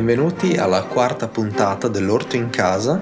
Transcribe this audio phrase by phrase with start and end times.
[0.00, 2.98] Benvenuti alla quarta puntata dell'Orto in casa,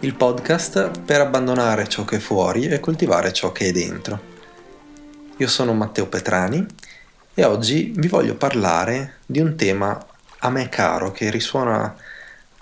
[0.00, 4.18] il podcast per abbandonare ciò che è fuori e coltivare ciò che è dentro.
[5.36, 6.64] Io sono Matteo Petrani
[7.34, 10.02] e oggi vi voglio parlare di un tema
[10.38, 11.94] a me caro che risuona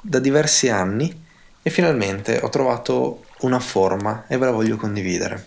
[0.00, 1.24] da diversi anni
[1.62, 5.46] e finalmente ho trovato una forma e ve la voglio condividere.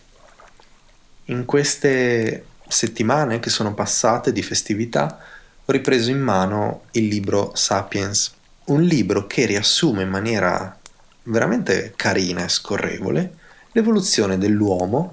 [1.26, 5.20] In queste settimane che sono passate di festività
[5.68, 8.34] ho ripreso in mano il libro Sapiens,
[8.66, 10.78] un libro che riassume in maniera
[11.24, 13.38] veramente carina e scorrevole
[13.72, 15.12] l'evoluzione dell'uomo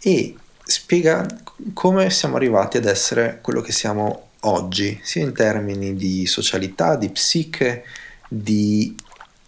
[0.00, 1.26] e spiega
[1.74, 7.10] come siamo arrivati ad essere quello che siamo oggi, sia in termini di socialità, di
[7.10, 7.84] psiche,
[8.28, 8.94] di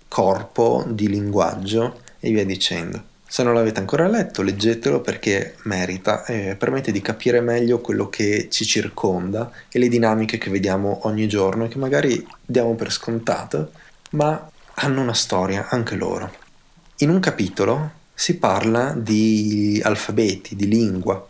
[0.09, 3.03] corpo, di linguaggio e via dicendo.
[3.31, 8.49] Se non l'avete ancora letto, leggetelo perché merita e permette di capire meglio quello che
[8.51, 13.69] ci circonda e le dinamiche che vediamo ogni giorno e che magari diamo per scontate,
[14.13, 16.33] ma hanno una storia anche loro.
[17.01, 21.25] In un capitolo si parla di alfabeti, di lingua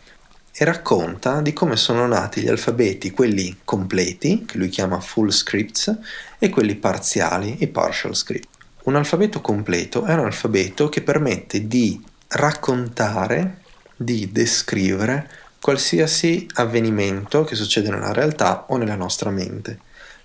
[0.53, 5.99] e racconta di come sono nati gli alfabeti, quelli completi, che lui chiama full scripts,
[6.39, 8.58] e quelli parziali, i partial scripts.
[8.89, 13.58] Un alfabeto completo è un alfabeto che permette di raccontare,
[13.94, 15.28] di descrivere
[15.61, 19.78] qualsiasi avvenimento che succede nella realtà o nella nostra mente.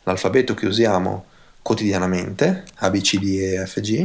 [0.03, 1.25] L'alfabeto che usiamo
[1.61, 4.01] quotidianamente, A, B, C, D, E, F, G,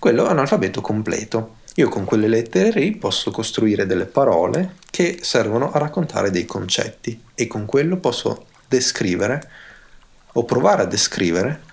[0.00, 1.58] quello è un alfabeto completo.
[1.76, 7.22] Io con quelle lettere lì posso costruire delle parole che servono a raccontare dei concetti
[7.36, 9.48] e con quello posso descrivere
[10.32, 11.65] o provare a descrivere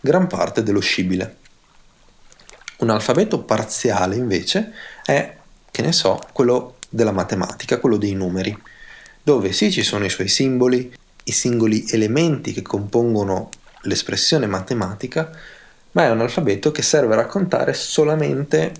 [0.00, 1.36] gran parte dello scibile.
[2.78, 4.72] Un alfabeto parziale invece
[5.04, 5.36] è,
[5.70, 8.56] che ne so, quello della matematica, quello dei numeri,
[9.22, 10.92] dove sì ci sono i suoi simboli,
[11.24, 13.50] i singoli elementi che compongono
[13.82, 15.30] l'espressione matematica,
[15.92, 18.72] ma è un alfabeto che serve a raccontare solamente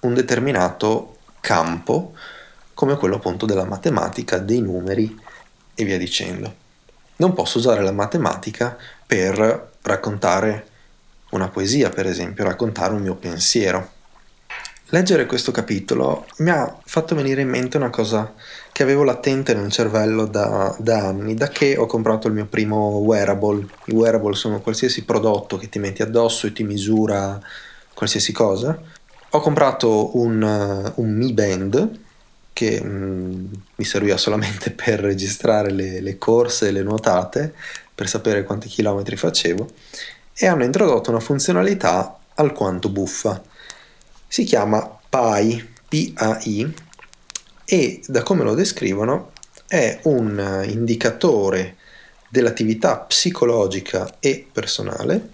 [0.00, 2.14] un determinato campo,
[2.74, 5.18] come quello appunto della matematica, dei numeri
[5.74, 6.68] e via dicendo.
[7.20, 10.66] Non posso usare la matematica per raccontare
[11.32, 13.90] una poesia, per esempio, raccontare un mio pensiero.
[14.86, 18.32] Leggere questo capitolo mi ha fatto venire in mente una cosa
[18.72, 22.96] che avevo latente nel cervello da, da, anni, da che ho comprato il mio primo
[22.96, 23.66] wearable.
[23.84, 27.38] I wearable sono qualsiasi prodotto che ti metti addosso e ti misura
[27.92, 28.80] qualsiasi cosa.
[29.28, 31.98] Ho comprato un, un Mi Band
[32.52, 33.46] che mm,
[33.76, 37.54] mi serviva solamente per registrare le, le corse le nuotate
[37.94, 39.68] per sapere quanti chilometri facevo
[40.34, 43.42] e hanno introdotto una funzionalità alquanto buffa.
[44.26, 46.74] Si chiama PAI, P-A-I,
[47.64, 49.32] e da come lo descrivono
[49.66, 51.76] è un indicatore
[52.28, 55.30] dell'attività psicologica e personale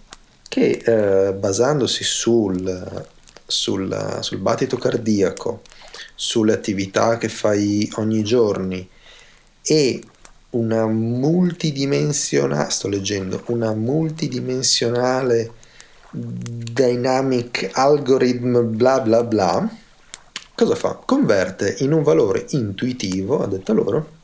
[0.48, 3.06] che eh, basandosi sul,
[3.46, 5.62] sul, sul battito cardiaco,
[6.14, 8.84] sulle attività che fai ogni giorno
[9.62, 10.02] e
[10.50, 15.52] una multidimensionale, sto leggendo, una multidimensionale
[16.10, 19.68] dynamic algorithm bla bla bla,
[20.54, 20.94] cosa fa?
[21.04, 24.14] Converte in un valore intuitivo, a detta loro,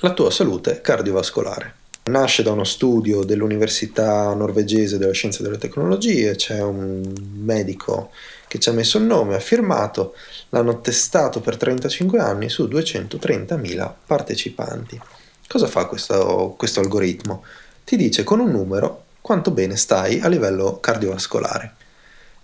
[0.00, 1.74] la tua salute cardiovascolare.
[2.06, 7.02] Nasce da uno studio dell'Università norvegese della scienza e delle tecnologie, c'è un
[7.34, 8.10] medico
[8.46, 10.14] che ci ha messo il nome, ha firmato,
[10.50, 15.00] l'hanno testato per 35 anni su 230.000 partecipanti.
[15.48, 17.42] Cosa fa questo, questo algoritmo?
[17.84, 21.74] Ti dice con un numero quanto bene stai a livello cardiovascolare.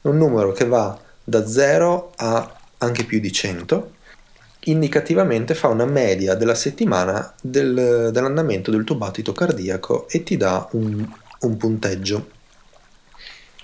[0.02, 3.91] Un numero che va da 0 a anche più di 100,
[4.64, 10.68] indicativamente fa una media della settimana del, dell'andamento del tuo battito cardiaco e ti dà
[10.72, 11.06] un,
[11.40, 12.30] un punteggio.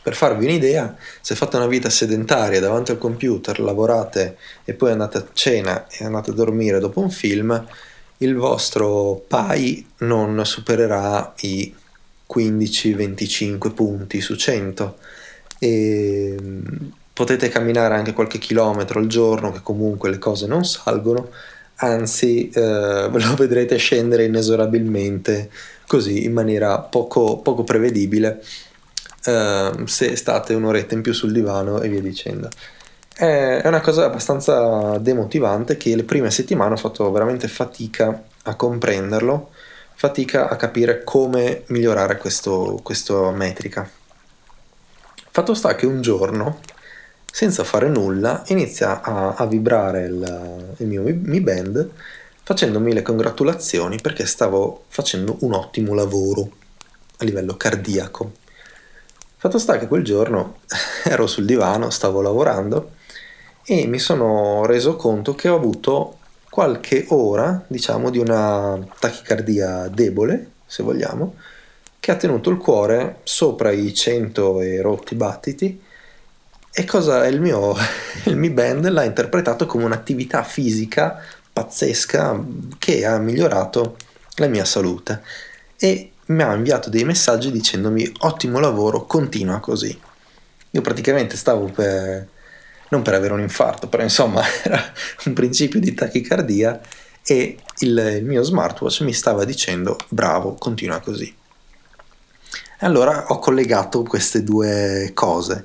[0.03, 5.18] Per farvi un'idea, se fate una vita sedentaria davanti al computer, lavorate e poi andate
[5.18, 7.66] a cena e andate a dormire dopo un film,
[8.18, 11.74] il vostro PAI non supererà i
[12.28, 14.98] 15-25 punti su 100
[15.59, 16.66] e mm,
[17.18, 21.30] potete camminare anche qualche chilometro al giorno che comunque le cose non salgono.
[21.80, 25.50] Anzi eh, lo vedrete scendere inesorabilmente
[25.88, 28.41] così in maniera poco, poco prevedibile.
[29.24, 32.50] Eh, se state un'oretta in più sul divano e via dicendo.
[33.12, 39.50] È una cosa abbastanza demotivante che le prime settimane ho fatto veramente fatica a comprenderlo,
[39.97, 43.91] fatica a capire come migliorare questa metrica.
[45.32, 46.60] Fatto sta che un giorno,
[47.30, 51.91] senza fare nulla, inizia a, a vibrare il, il mio Mi Band
[52.42, 56.51] facendomi le congratulazioni perché stavo facendo un ottimo lavoro.
[57.19, 58.33] a livello cardiaco.
[59.36, 60.60] Fatto sta che quel giorno
[61.04, 62.92] ero sul divano, stavo lavorando
[63.65, 70.53] e mi sono reso conto che ho avuto qualche ora, diciamo, di una tachicardia debole,
[70.65, 71.34] se vogliamo,
[72.01, 75.83] che ha tenuto il cuore sopra i 100 e rotti battiti
[76.72, 77.74] e cosa il mio,
[78.24, 81.22] il Mi Band l'ha interpretato come un'attività fisica
[81.53, 82.44] pazzesca
[82.78, 83.97] che ha migliorato
[84.36, 85.22] la mia salute
[85.76, 89.98] e mi ha inviato dei messaggi dicendomi ottimo lavoro, continua così.
[90.70, 92.28] Io praticamente stavo per,
[92.91, 94.92] non per avere un infarto, però insomma era
[95.24, 96.80] un principio di tachicardia
[97.24, 101.34] e il, mio smartwatch mi stava dicendo bravo, continua così.
[102.80, 105.64] Allora ho collegato queste due cose.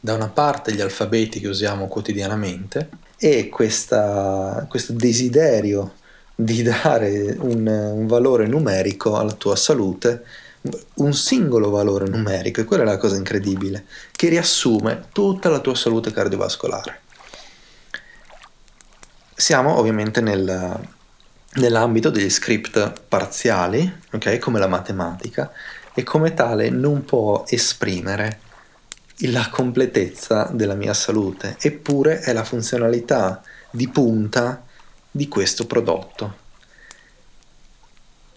[0.00, 5.94] Da una parte gli alfabeti che usiamo quotidianamente e questa, questo desiderio
[6.40, 10.24] di dare un, un, valore numerico alla tua salute,
[10.94, 15.74] un singolo valore numerico, e quella è la cosa incredibile, che riassume tutta la tua
[15.74, 17.00] salute cardiovascolare.
[19.34, 20.78] Siamo ovviamente nel,
[21.54, 25.50] nell'ambito degli script parziali, okay, come la matematica,
[25.92, 28.46] e come tale non può esprimere
[29.26, 34.62] la completezza della mia salute, eppure è la funzionalità di punta
[35.10, 36.46] di questo prodotto.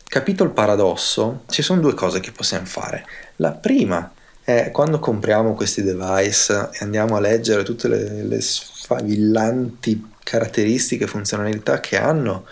[0.03, 1.43] Capito il paradosso?
[1.47, 3.05] Ci sono due cose che possiamo fare.
[3.37, 4.11] La prima
[4.43, 11.07] è quando compriamo questi device e andiamo a leggere tutte le, le sfavillanti caratteristiche e
[11.07, 12.45] funzionalità che hanno,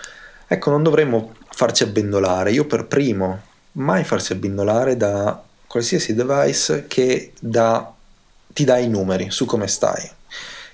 [0.47, 2.51] ecco, non dovremmo farci abbindolare.
[2.51, 3.41] Io per primo
[3.73, 7.93] mai farsi abbindolare da qualsiasi device che dà,
[8.59, 10.05] ti dà i numeri su come stai.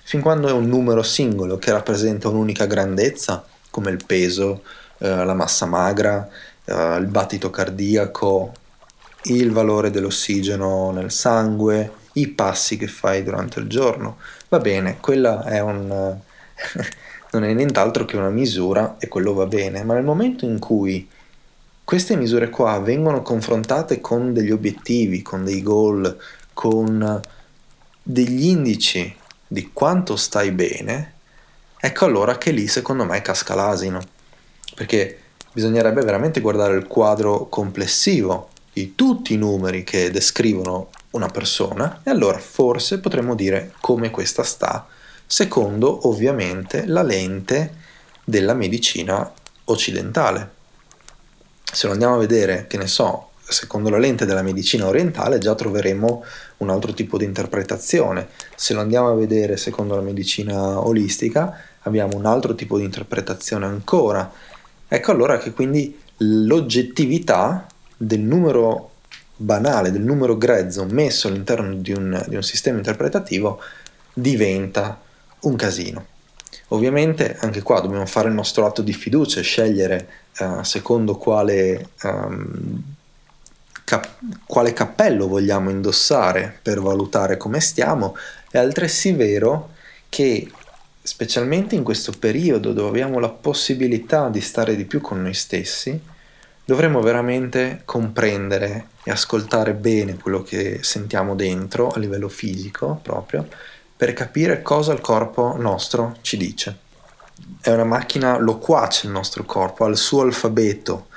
[0.02, 4.64] Fin quando è un numero singolo che rappresenta un'unica grandezza, come il peso,
[4.98, 6.28] eh, la massa magra,
[6.66, 8.54] eh, il battito cardiaco,
[9.26, 14.18] il valore dell'ossigeno nel sangue, i passi che fai durante il giorno,
[14.50, 16.18] va bene, quella è un...
[17.34, 21.08] non è nient'altro che una misura e quello va bene, ma nel momento in cui
[21.84, 26.18] queste misure qua vengono confrontate con degli obiettivi, con dei goal,
[26.52, 27.22] con
[28.08, 29.16] degli indici
[29.48, 31.14] di quanto stai bene,
[31.80, 34.00] ecco allora che lì secondo me casca l'asino,
[34.76, 35.22] perché
[35.52, 42.12] bisognerebbe veramente guardare il quadro complessivo di tutti i numeri che descrivono una persona e
[42.12, 44.86] allora forse potremmo dire come questa sta,
[45.26, 47.74] secondo ovviamente la lente
[48.24, 50.52] della medicina occidentale.
[51.64, 55.56] Se lo andiamo a vedere, che ne so, secondo la lente della medicina orientale già
[55.56, 56.24] troveremo
[56.58, 58.30] un altro tipo di interpretazione.
[58.56, 63.66] Se lo andiamo a vedere secondo la medicina olistica abbiamo un altro tipo di interpretazione
[63.66, 64.32] ancora.
[64.88, 68.92] Ecco allora che quindi l'oggettività del numero
[69.36, 73.60] banale, del numero grezzo messo all'interno di un, di un sistema interpretativo
[74.14, 75.02] diventa
[75.42, 76.06] un casino.
[76.70, 80.10] Ovviamente anche qua dobbiamo fare il nostro atto di fiducia e scegliere
[80.40, 82.82] uh, secondo quale, um,
[83.86, 88.18] cap- quale cappello vogliamo indossare per valutare come stiamo.
[88.52, 89.72] È altresì vero
[90.10, 90.52] che
[91.02, 95.98] specialmente in questo periodo dove abbiamo la possibilità di stare di più con noi stessi,
[96.66, 103.48] dovremmo veramente comprendere e ascoltare bene quello che sentiamo dentro a livello fisico proprio
[103.98, 106.80] per capire cosa il corpo nostro ci dice.
[107.62, 111.08] È una macchina loquace il nostro corpo, ha il suo alfabeto,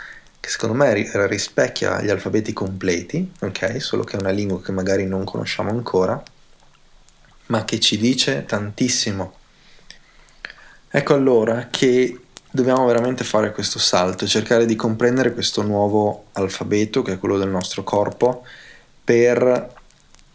[0.48, 3.82] che secondo me rispecchia gli alfabeti completi, ok?
[3.82, 6.20] Solo che è una lingua che magari non conosciamo ancora,
[7.46, 9.34] ma che ci dice tantissimo.
[10.88, 12.18] Ecco allora che
[12.50, 17.50] dobbiamo veramente fare questo salto, cercare di comprendere questo nuovo alfabeto che è quello del
[17.50, 18.46] nostro corpo
[19.04, 19.76] per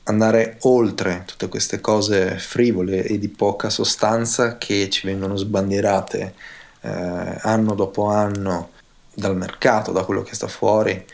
[0.03, 6.34] andare oltre tutte queste cose frivole e di poca sostanza che ci vengono sbandierate
[6.82, 8.73] eh, anno dopo anno
[9.13, 11.05] dal mercato, da quello che sta fuori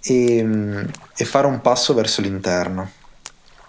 [0.00, 2.90] e, e fare un passo verso l'interno,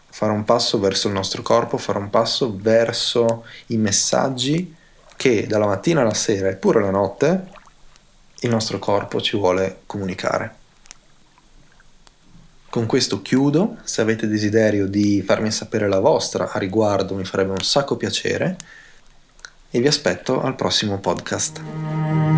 [0.10, 4.76] fare un passo verso il nostro corpo, fare un passo verso i messaggi
[5.16, 7.58] che dalla mattina alla sera e pure la notte
[8.42, 10.56] il nostro corpo ci vuole comunicare.
[12.70, 17.52] Con questo chiudo, se avete desiderio di farmi sapere la vostra a riguardo mi farebbe
[17.52, 18.56] un sacco piacere
[19.72, 22.29] e vi aspetto al prossimo podcast.